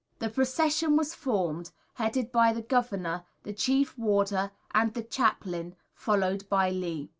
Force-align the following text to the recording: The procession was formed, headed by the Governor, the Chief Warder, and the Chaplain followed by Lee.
The 0.17 0.31
procession 0.31 0.97
was 0.97 1.13
formed, 1.13 1.69
headed 1.93 2.31
by 2.31 2.53
the 2.53 2.63
Governor, 2.63 3.23
the 3.43 3.53
Chief 3.53 3.95
Warder, 3.99 4.49
and 4.73 4.91
the 4.95 5.03
Chaplain 5.03 5.75
followed 5.93 6.49
by 6.49 6.71
Lee. 6.71 7.09